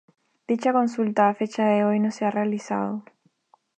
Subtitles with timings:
[0.47, 3.03] Dicha consulta a fecha de hoy no se ha realizado.